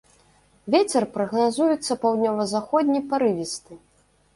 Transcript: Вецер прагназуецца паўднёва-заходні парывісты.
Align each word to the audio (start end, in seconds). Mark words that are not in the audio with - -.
Вецер 0.75 1.03
прагназуецца 1.19 2.01
паўднёва-заходні 2.07 3.07
парывісты. 3.17 3.73